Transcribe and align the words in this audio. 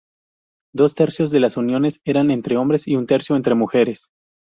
Dos 0.73 0.95
tercios 0.95 1.29
de 1.29 1.39
las 1.39 1.57
uniones 1.57 1.99
eran 2.05 2.31
entre 2.31 2.57
hombres 2.57 2.87
y 2.87 2.95
un 2.95 3.05
tercio 3.05 3.35
entre 3.35 3.53
mujeres. 3.53 4.07